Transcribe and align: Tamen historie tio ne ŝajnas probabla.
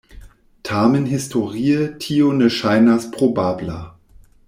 Tamen 0.69 1.05
historie 1.11 1.77
tio 2.07 2.33
ne 2.41 2.51
ŝajnas 2.57 3.09
probabla. 3.19 3.81